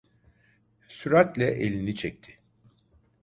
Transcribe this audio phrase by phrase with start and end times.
[0.87, 2.39] Süratle elini çekti.